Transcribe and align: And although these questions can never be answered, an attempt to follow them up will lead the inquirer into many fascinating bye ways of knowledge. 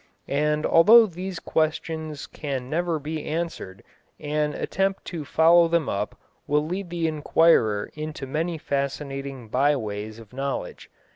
And 0.27 0.65
although 0.65 1.05
these 1.05 1.39
questions 1.39 2.25
can 2.25 2.71
never 2.71 2.97
be 2.97 3.23
answered, 3.23 3.83
an 4.19 4.55
attempt 4.55 5.05
to 5.13 5.23
follow 5.23 5.67
them 5.67 5.87
up 5.87 6.19
will 6.47 6.65
lead 6.65 6.89
the 6.89 7.07
inquirer 7.07 7.91
into 7.93 8.25
many 8.25 8.57
fascinating 8.57 9.47
bye 9.47 9.75
ways 9.75 10.17
of 10.17 10.33
knowledge. 10.33 10.89